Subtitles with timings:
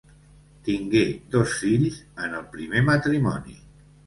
[0.67, 1.03] Tingué
[1.35, 3.57] dos fills en el primer matrimoni.